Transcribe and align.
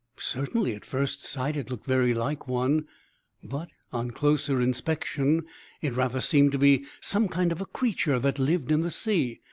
Certainly, 0.17 0.73
at 0.73 0.83
first 0.83 1.21
sight, 1.21 1.55
it 1.55 1.69
looked 1.69 1.85
very 1.85 2.15
like 2.15 2.47
one; 2.47 2.87
but, 3.43 3.69
on 3.93 4.09
closer 4.09 4.59
inspection, 4.59 5.45
it 5.79 5.93
rather 5.93 6.19
seemed 6.21 6.53
to 6.53 6.57
be 6.57 6.85
some 7.01 7.27
kind 7.27 7.51
of 7.51 7.61
a 7.61 7.67
creature 7.67 8.17
that 8.17 8.39
lived 8.39 8.71
in 8.71 8.81
the 8.81 8.89
sea. 8.89 9.39